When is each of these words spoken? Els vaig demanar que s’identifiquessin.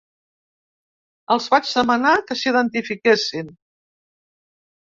Els 1.35 1.49
vaig 1.55 1.69
demanar 1.81 2.15
que 2.31 2.39
s’identifiquessin. 2.41 3.55